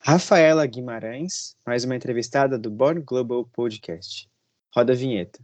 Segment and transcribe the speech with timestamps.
[0.00, 4.28] Rafaela Guimarães, mais uma entrevistada do Born Global Podcast.
[4.74, 5.40] Roda a vinheta.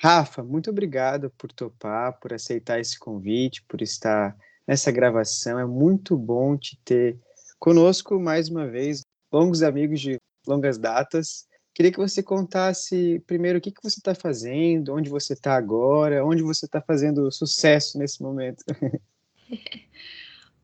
[0.00, 4.36] Rafa, muito obrigado por topar, por aceitar esse convite, por estar
[4.66, 5.58] nessa gravação.
[5.58, 7.18] É muito bom te ter
[7.58, 9.02] conosco mais uma vez,
[9.32, 11.46] longos amigos de longas datas.
[11.74, 16.24] Queria que você contasse primeiro o que, que você está fazendo, onde você está agora,
[16.24, 18.62] onde você está fazendo sucesso nesse momento.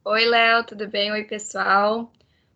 [0.05, 1.11] Oi, Léo, tudo bem?
[1.11, 2.13] Oi, pessoal.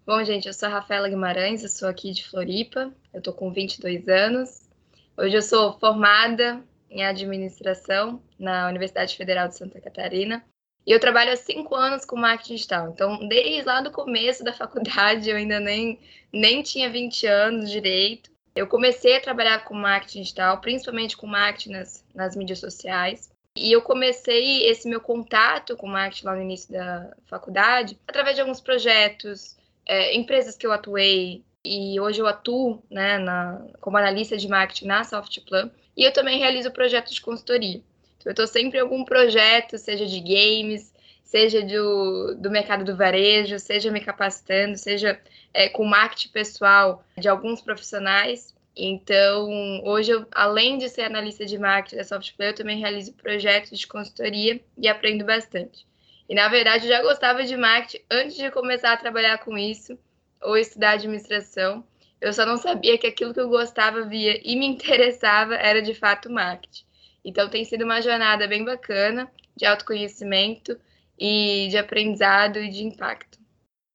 [0.06, 3.52] Bom, gente, eu sou a Rafaela Guimarães, eu sou aqui de Floripa, eu tô com
[3.52, 4.68] 22 anos.
[5.16, 10.44] Hoje eu sou formada em administração na Universidade Federal de Santa Catarina
[10.86, 12.90] e eu trabalho há cinco anos com marketing digital.
[12.90, 15.98] Então, desde lá do começo da faculdade, eu ainda nem,
[16.32, 18.33] nem tinha 20 anos direito.
[18.54, 23.30] Eu comecei a trabalhar com marketing digital, principalmente com marketing nas, nas mídias sociais.
[23.56, 28.40] E eu comecei esse meu contato com marketing lá no início da faculdade através de
[28.40, 29.56] alguns projetos,
[29.86, 34.86] é, empresas que eu atuei e hoje eu atuo né, na, como analista de marketing
[34.86, 37.80] na Softplan e eu também realizo projetos de consultoria.
[38.16, 40.93] Então, eu estou sempre em algum projeto, seja de games,
[41.34, 45.20] seja do, do mercado do varejo, seja me capacitando, seja
[45.52, 48.54] é, com marketing pessoal de alguns profissionais.
[48.76, 53.76] Então, hoje, eu, além de ser analista de marketing da Softplay, eu também realizo projetos
[53.76, 55.84] de consultoria e aprendo bastante.
[56.28, 59.98] E na verdade eu já gostava de marketing antes de começar a trabalhar com isso
[60.40, 61.84] ou estudar administração.
[62.20, 65.94] Eu só não sabia que aquilo que eu gostava via e me interessava era de
[65.94, 66.84] fato marketing.
[67.24, 70.78] Então tem sido uma jornada bem bacana de autoconhecimento
[71.18, 73.38] e de aprendizado e de impacto.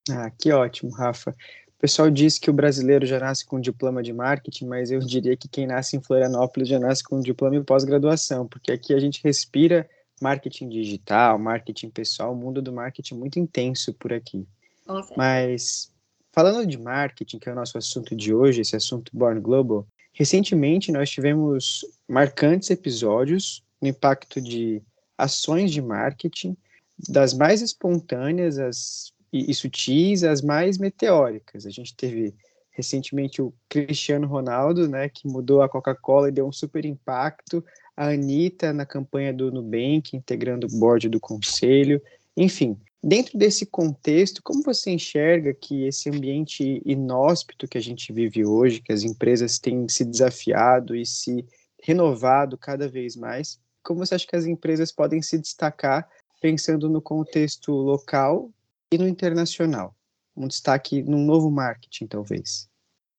[0.09, 1.31] Ah, que ótimo, Rafa.
[1.31, 5.37] O pessoal diz que o brasileiro já nasce com diploma de marketing, mas eu diria
[5.37, 9.21] que quem nasce em Florianópolis já nasce com diploma em pós-graduação, porque aqui a gente
[9.23, 9.89] respira
[10.21, 14.45] marketing digital, marketing pessoal, o mundo do marketing é muito intenso por aqui.
[15.15, 15.91] Mas
[16.31, 20.91] falando de marketing, que é o nosso assunto de hoje, esse assunto Born Global, recentemente
[20.91, 24.81] nós tivemos marcantes episódios no impacto de
[25.17, 26.57] ações de marketing,
[27.07, 31.65] das mais espontâneas as, e, e sutis às mais meteóricas.
[31.65, 32.33] A gente teve
[32.71, 37.63] recentemente o Cristiano Ronaldo, né, que mudou a Coca-Cola e deu um super impacto
[37.95, 42.01] a Anitta na campanha do Nubank, integrando o board do conselho.
[42.37, 48.45] Enfim, dentro desse contexto, como você enxerga que esse ambiente inóspito que a gente vive
[48.45, 51.45] hoje, que as empresas têm se desafiado e se
[51.83, 56.07] renovado cada vez mais, como você acha que as empresas podem se destacar
[56.39, 58.51] pensando no contexto local
[58.91, 59.95] e no internacional?
[60.35, 62.69] Um destaque num novo marketing, talvez.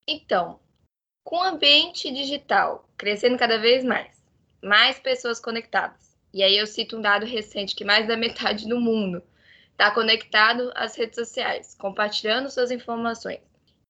[0.09, 0.59] Então,
[1.25, 4.23] com o ambiente digital crescendo cada vez mais,
[4.63, 6.17] mais pessoas conectadas.
[6.33, 9.23] E aí eu cito um dado recente que mais da metade do mundo
[9.73, 13.41] está conectado às redes sociais, compartilhando suas informações.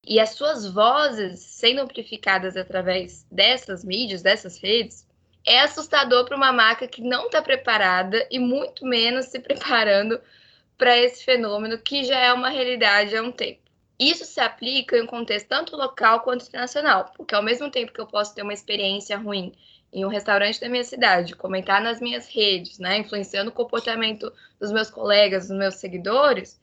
[0.07, 5.07] E as suas vozes sendo amplificadas através dessas mídias, dessas redes,
[5.47, 10.21] é assustador para uma marca que não está preparada e muito menos se preparando
[10.77, 13.61] para esse fenômeno que já é uma realidade há um tempo.
[13.99, 18.01] Isso se aplica em um contexto tanto local quanto internacional, porque ao mesmo tempo que
[18.01, 19.53] eu posso ter uma experiência ruim
[19.93, 24.73] em um restaurante da minha cidade, comentar nas minhas redes, né, influenciando o comportamento dos
[24.73, 26.60] meus colegas, dos meus seguidores,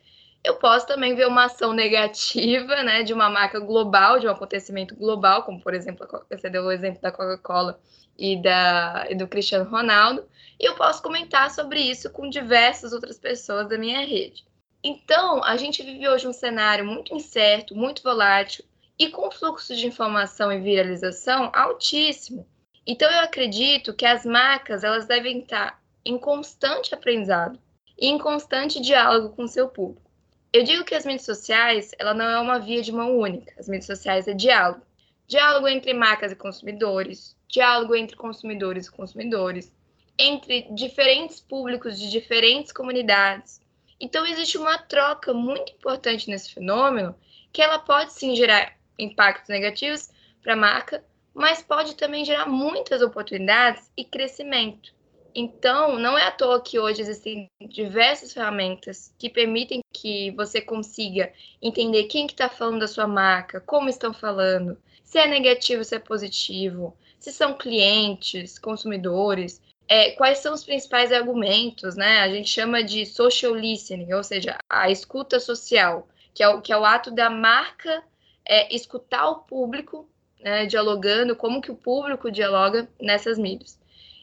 [0.48, 4.96] eu posso também ver uma ação negativa, né, de uma marca global, de um acontecimento
[4.96, 7.80] global, como por exemplo, você deu o exemplo da Coca-Cola
[8.18, 10.26] e da e do Cristiano Ronaldo,
[10.60, 14.46] e eu posso comentar sobre isso com diversas outras pessoas da minha rede.
[14.84, 18.64] Então, a gente vive hoje um cenário muito incerto, muito volátil
[18.98, 22.48] e com fluxo de informação e viralização altíssimo.
[22.86, 27.60] Então eu acredito que as marcas elas devem estar em constante aprendizado
[28.00, 30.07] e em constante diálogo com seu público.
[30.54, 33.54] Eu digo que as mídias sociais ela não é uma via de mão única.
[33.60, 34.82] As mídias sociais é diálogo,
[35.28, 39.72] diálogo entre marcas e consumidores, diálogo entre consumidores e consumidores,
[40.18, 43.62] entre diferentes públicos de diferentes comunidades.
[44.00, 47.16] Então existe uma troca muito importante nesse fenômeno
[47.52, 50.10] que ela pode sim gerar impactos negativos
[50.42, 51.04] para a marca,
[51.34, 54.97] mas pode também gerar muitas oportunidades e crescimento.
[55.40, 61.32] Então, não é à toa que hoje existem diversas ferramentas que permitem que você consiga
[61.62, 65.94] entender quem que está falando da sua marca, como estão falando, se é negativo, se
[65.94, 72.22] é positivo, se são clientes, consumidores, é, quais são os principais argumentos, né?
[72.22, 76.74] A gente chama de social listening, ou seja, a escuta social, que é o, que
[76.74, 78.04] é o ato da marca
[78.44, 80.10] é, escutar o público
[80.42, 83.78] né, dialogando, como que o público dialoga nessas mídias.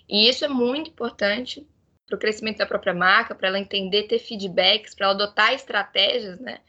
[0.09, 1.67] E isso é muito importante
[2.07, 6.39] para o crescimento da própria marca, para ela entender, ter feedbacks, para ela adotar estratégias,
[6.39, 6.61] né?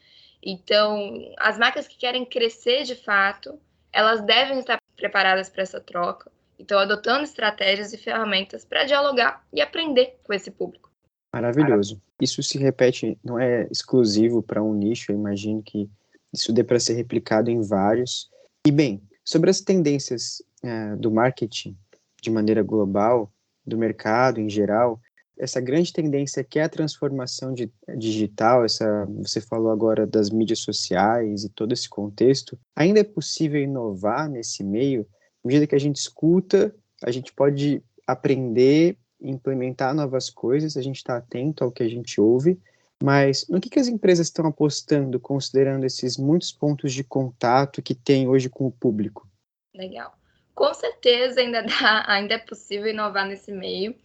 [0.42, 3.60] Então, as marcas que querem crescer de fato,
[3.92, 6.32] elas devem estar preparadas para essa troca.
[6.58, 10.90] Então, adotando estratégias e ferramentas para dialogar e aprender com esse público.
[11.34, 12.02] Maravilhoso.
[12.22, 15.90] Isso se repete, não é exclusivo para um nicho, eu imagino que
[16.31, 18.30] isso dê para ser replicado em vários.
[18.66, 21.78] E bem, sobre as tendências é, do marketing
[22.25, 23.31] de maneira global,
[23.66, 25.00] do mercado em geral,
[25.38, 30.60] essa grande tendência que é a transformação de, digital, essa você falou agora das mídias
[30.60, 35.06] sociais e todo esse contexto, ainda é possível inovar nesse meio?
[35.44, 36.74] À medida que a gente escuta,
[37.04, 42.19] a gente pode aprender, implementar novas coisas, a gente está atento ao que a gente
[42.19, 42.60] ouve,
[43.04, 47.94] mas no que, que as empresas estão apostando, considerando esses muitos pontos de contato que
[47.94, 49.28] tem hoje com o público?
[49.74, 50.13] Legal.
[50.56, 53.96] Com certeza ainda, dá, ainda é possível inovar nesse meio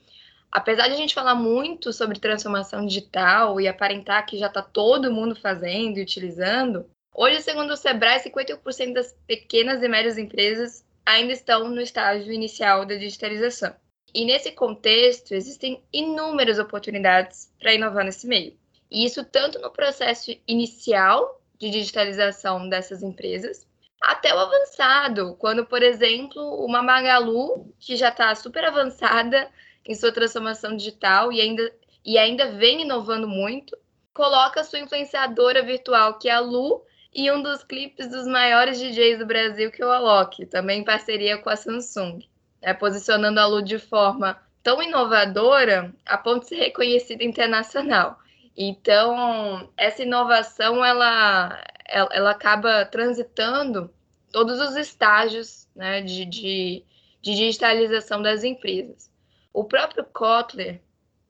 [0.51, 5.13] apesar de a gente falar muito sobre transformação digital e aparentar que já está todo
[5.13, 11.33] mundo fazendo e utilizando, hoje, segundo o Sebrae, 51% das pequenas e médias empresas ainda
[11.33, 13.75] estão no estágio inicial da digitalização.
[14.13, 18.55] E nesse contexto, existem inúmeras oportunidades para inovar nesse meio.
[18.91, 23.67] E isso tanto no processo inicial de digitalização dessas empresas,
[24.01, 29.49] até o avançado, quando, por exemplo, uma Magalu, que já está super avançada
[29.85, 31.73] em sua transformação digital e ainda,
[32.05, 33.77] e ainda vem inovando muito.
[34.15, 36.83] Coloca sua influenciadora virtual, que é a Lu,
[37.15, 40.85] e um dos clipes dos maiores DJs do Brasil, que é o Alok, também em
[40.85, 42.21] parceria com a Samsung,
[42.63, 48.19] né, posicionando a Lu de forma tão inovadora a ponto de ser reconhecida internacional.
[48.57, 51.59] Então, essa inovação, ela,
[51.91, 53.93] ela, ela acaba transitando
[54.33, 56.85] todos os estágios né, de, de,
[57.21, 59.11] de digitalização das empresas.
[59.53, 60.81] O próprio Kotler,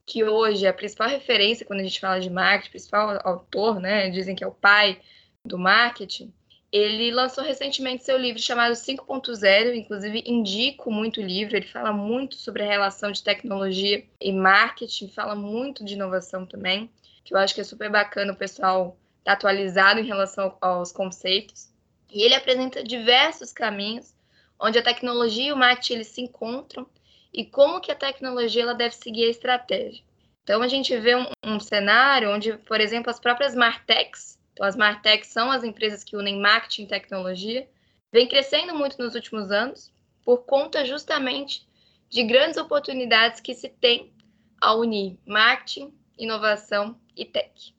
[0.05, 4.09] que hoje é a principal referência quando a gente fala de marketing, principal autor, né?
[4.09, 5.01] Dizem que é o pai
[5.43, 6.31] do marketing.
[6.71, 11.55] Ele lançou recentemente seu livro chamado 5.0, inclusive indico muito o livro.
[11.55, 16.89] Ele fala muito sobre a relação de tecnologia e marketing, fala muito de inovação também,
[17.23, 20.91] que eu acho que é super bacana o pessoal estar tá atualizado em relação aos
[20.91, 21.69] conceitos.
[22.11, 24.13] E ele apresenta diversos caminhos
[24.59, 26.85] onde a tecnologia e o marketing eles se encontram
[27.33, 30.03] e como que a tecnologia ela deve seguir a estratégia.
[30.43, 34.75] Então, a gente vê um, um cenário onde, por exemplo, as próprias Martechs, então as
[34.75, 37.67] Martechs são as empresas que unem marketing e tecnologia,
[38.11, 39.91] vem crescendo muito nos últimos anos
[40.23, 41.65] por conta justamente
[42.09, 44.11] de grandes oportunidades que se tem
[44.59, 47.73] ao unir marketing, inovação e tech.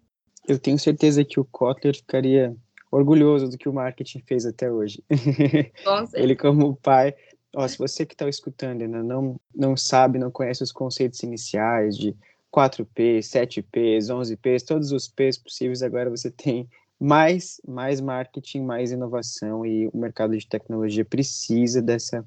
[0.47, 2.57] Eu tenho certeza que o Kotler ficaria
[2.91, 5.03] orgulhoso do que o marketing fez até hoje.
[6.15, 7.15] Ele como pai
[7.55, 11.97] Ó, se você que está escutando ainda não, não sabe, não conhece os conceitos iniciais
[11.99, 12.17] de
[12.51, 16.69] 4P, 7Ps, 11Ps, todos os Ps possíveis, agora você tem
[16.99, 22.25] mais, mais marketing, mais inovação e o mercado de tecnologia precisa dessa,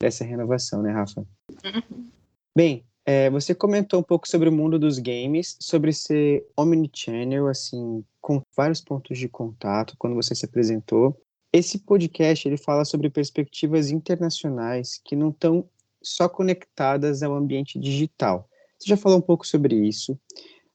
[0.00, 1.20] dessa renovação, né, Rafa?
[1.64, 2.08] Uhum.
[2.56, 8.02] Bem, é, você comentou um pouco sobre o mundo dos games, sobre ser omnichannel, assim,
[8.20, 11.14] com vários pontos de contato, quando você se apresentou.
[11.52, 15.68] Esse podcast ele fala sobre perspectivas internacionais que não estão
[16.02, 18.48] só conectadas ao ambiente digital.
[18.78, 20.18] Você já falou um pouco sobre isso,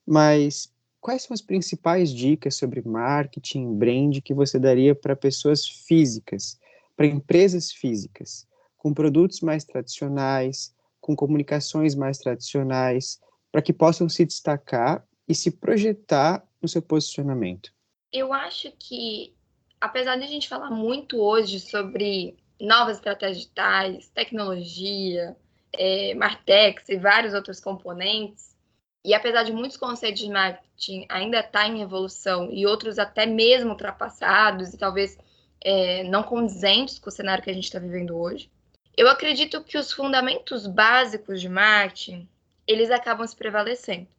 [0.05, 0.71] mas
[1.01, 6.59] quais são as principais dicas sobre marketing, brand que você daria para pessoas físicas,
[6.95, 10.73] para empresas físicas, com produtos mais tradicionais,
[11.09, 13.19] com comunicações mais tradicionais,
[13.51, 17.71] para que possam se destacar e se projetar no seu posicionamento?
[18.13, 19.33] Eu acho que
[19.81, 25.35] apesar de a gente falar muito hoje sobre novas estratégias digitais, tecnologia,
[25.73, 28.55] é, Martex e vários outros componentes,
[29.03, 33.25] e apesar de muitos conceitos de marketing ainda estar tá em evolução e outros até
[33.25, 35.17] mesmo ultrapassados e talvez
[35.59, 38.51] é, não condizentes com o cenário que a gente está vivendo hoje,
[38.99, 42.27] eu acredito que os fundamentos básicos de marketing
[42.67, 44.09] eles acabam se prevalecendo.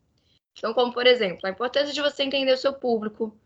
[0.57, 3.37] Então, como por exemplo, a importância de você entender o seu público,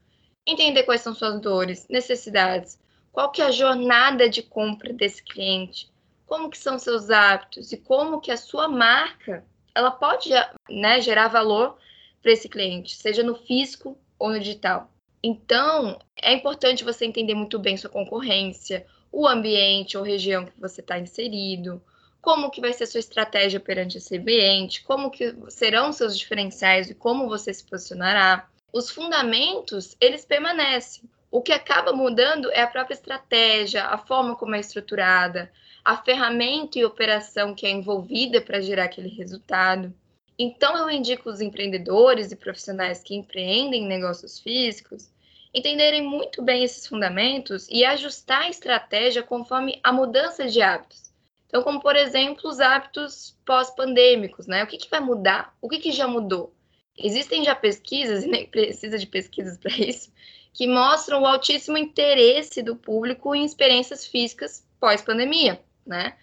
[0.47, 2.79] entender quais são suas dores, necessidades,
[3.11, 5.91] qual que é a jornada de compra desse cliente,
[6.25, 10.31] como que são seus hábitos e como que a sua marca ela pode
[10.71, 11.77] né, gerar valor
[12.23, 14.89] para esse cliente, seja no físico ou no digital.
[15.21, 20.81] Então, é importante você entender muito bem sua concorrência, o ambiente ou região que você
[20.81, 21.81] está inserido,
[22.21, 26.95] como que vai ser sua estratégia perante esse ambiente, como que serão seus diferenciais e
[26.95, 31.05] como você se posicionará os fundamentos, eles permanecem.
[31.31, 35.53] O que acaba mudando é a própria estratégia, a forma como é estruturada,
[35.85, 39.95] a ferramenta e operação que é envolvida para gerar aquele resultado.
[40.37, 45.09] Então, eu indico os empreendedores e profissionais que empreendem negócios físicos
[45.55, 51.05] entenderem muito bem esses fundamentos e ajustar a estratégia conforme a mudança de hábitos.
[51.47, 54.65] Então, como por exemplo, os hábitos pós-pandêmicos, né?
[54.65, 55.55] O que, que vai mudar?
[55.63, 56.53] O que, que já mudou?
[56.99, 60.13] Existem já pesquisas, e nem precisa de pesquisas para isso,
[60.53, 66.17] que mostram o altíssimo interesse do público em experiências físicas pós-pandemia, né?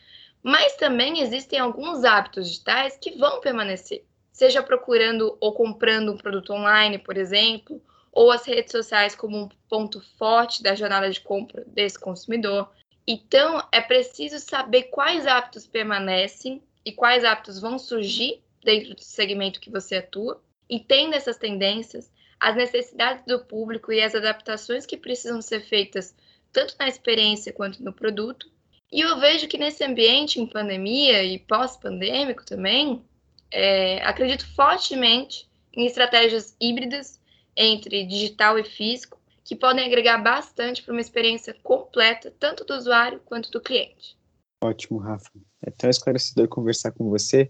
[0.43, 6.51] Mas também existem alguns hábitos digitais que vão permanecer, seja procurando ou comprando um produto
[6.51, 7.81] online, por exemplo,
[8.11, 12.69] ou as redes sociais como um ponto forte da jornada de compra desse consumidor.
[13.07, 19.59] Então, é preciso saber quais hábitos permanecem e quais hábitos vão surgir dentro do segmento
[19.59, 20.41] que você atua.
[20.69, 26.15] E tendo essas tendências, as necessidades do público e as adaptações que precisam ser feitas
[26.51, 28.49] tanto na experiência quanto no produto.
[28.91, 33.01] E eu vejo que nesse ambiente em pandemia e pós-pandêmico também,
[33.49, 37.20] é, acredito fortemente em estratégias híbridas
[37.55, 43.19] entre digital e físico, que podem agregar bastante para uma experiência completa, tanto do usuário
[43.25, 44.17] quanto do cliente.
[44.63, 45.31] Ótimo, Rafa.
[45.65, 47.49] É tão esclarecedor conversar com você.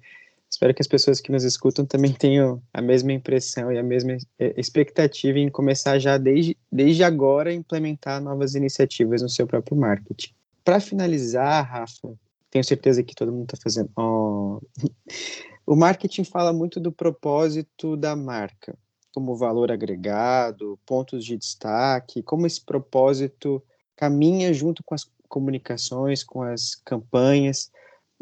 [0.49, 4.17] Espero que as pessoas que nos escutam também tenham a mesma impressão e a mesma
[4.39, 9.77] é, expectativa em começar já desde, desde agora a implementar novas iniciativas no seu próprio
[9.77, 10.33] marketing.
[10.63, 12.13] Para finalizar, Rafa,
[12.49, 13.89] tenho certeza que todo mundo está fazendo.
[13.95, 14.59] Oh.
[15.63, 18.75] O marketing fala muito do propósito da marca
[19.13, 23.61] como valor agregado, pontos de destaque, como esse propósito
[23.95, 27.71] caminha junto com as comunicações, com as campanhas.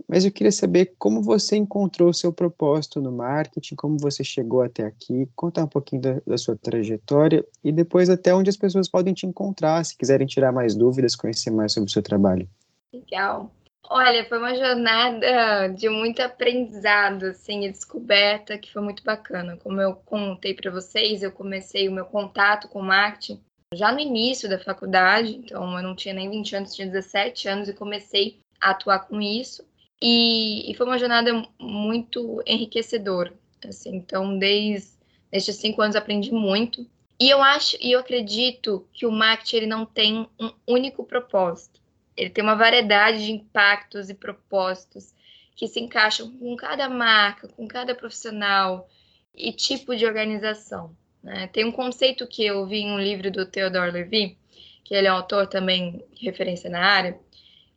[0.08, 4.62] Mas eu queria saber como você encontrou o seu propósito no marketing, como você chegou
[4.62, 8.88] até aqui, contar um pouquinho da, da sua trajetória e depois até onde as pessoas
[8.88, 12.48] podem te encontrar, se quiserem tirar mais dúvidas, conhecer mais sobre o seu trabalho.
[12.94, 13.52] Legal.
[13.84, 19.58] Olha, foi uma jornada de muito aprendizado, assim, e descoberta que foi muito bacana.
[19.58, 23.42] Como eu contei para vocês, eu comecei o meu contato com marketing
[23.74, 27.70] já no início da faculdade, então eu não tinha nem 20 anos, tinha 17 anos
[27.70, 29.64] e comecei a atuar com isso.
[30.02, 33.34] E, e foi uma jornada muito enriquecedora,
[33.68, 33.96] assim.
[33.96, 34.98] Então, desde
[35.32, 36.88] estes cinco anos aprendi muito.
[37.20, 41.79] E eu acho e eu acredito que o marketing ele não tem um único propósito
[42.20, 45.16] ele tem uma variedade de impactos e propósitos
[45.56, 48.90] que se encaixam com cada marca, com cada profissional
[49.34, 50.94] e tipo de organização.
[51.24, 51.48] Né?
[51.48, 54.38] Tem um conceito que eu vi em um livro do Theodore Levy,
[54.84, 57.18] que ele é um autor também referência na área,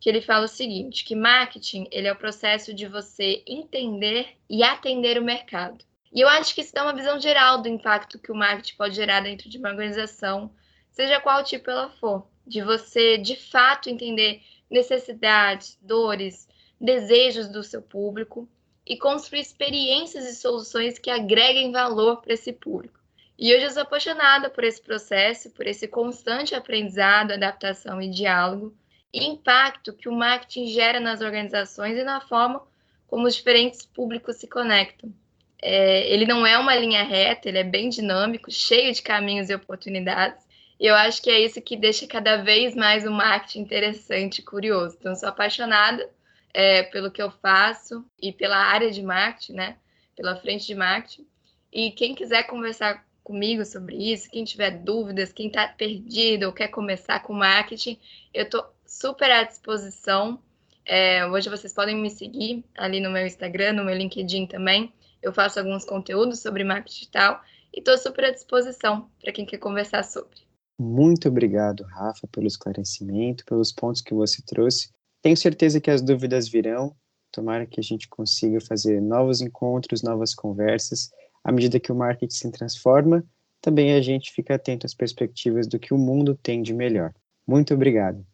[0.01, 4.65] que ele fala o seguinte, que marketing ele é o processo de você entender e
[4.65, 5.85] atender o mercado.
[6.13, 8.97] E eu acho que isso dá uma visão geral do impacto que o marketing pode
[8.97, 10.53] gerar dentro de uma organização,
[10.91, 16.49] seja qual tipo ela for de você de fato entender necessidades, dores,
[16.81, 18.49] desejos do seu público
[18.87, 22.99] e construir experiências e soluções que agreguem valor para esse público.
[23.39, 28.75] E hoje eu sou apaixonada por esse processo, por esse constante aprendizado, adaptação e diálogo,
[29.13, 32.63] e impacto que o marketing gera nas organizações e na forma
[33.07, 35.13] como os diferentes públicos se conectam.
[35.61, 39.55] É, ele não é uma linha reta, ele é bem dinâmico, cheio de caminhos e
[39.55, 40.45] oportunidades,
[40.83, 44.43] e eu acho que é isso que deixa cada vez mais o marketing interessante e
[44.43, 44.97] curioso.
[44.99, 46.11] Então, sou apaixonada
[46.53, 49.77] é, pelo que eu faço e pela área de marketing, né?
[50.17, 51.25] Pela frente de marketing.
[51.73, 56.67] E quem quiser conversar comigo sobre isso, quem tiver dúvidas, quem está perdido ou quer
[56.67, 57.97] começar com marketing,
[58.35, 60.43] eu estou super à disposição.
[60.85, 64.93] É, hoje vocês podem me seguir ali no meu Instagram, no meu LinkedIn também.
[65.23, 67.41] Eu faço alguns conteúdos sobre marketing digital
[67.73, 70.51] e estou super à disposição para quem quer conversar sobre.
[70.83, 74.91] Muito obrigado, Rafa, pelo esclarecimento, pelos pontos que você trouxe.
[75.23, 76.97] Tenho certeza que as dúvidas virão.
[77.31, 81.09] Tomara que a gente consiga fazer novos encontros, novas conversas.
[81.45, 83.25] À medida que o marketing se transforma,
[83.61, 87.15] também a gente fica atento às perspectivas do que o mundo tem de melhor.
[87.47, 88.27] Muito obrigado.